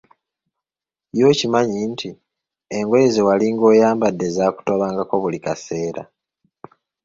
[1.17, 2.09] Ye okimanyi nti,
[2.77, 6.03] engoye zewalinga oyambadde zaakutobangako buli kaseera!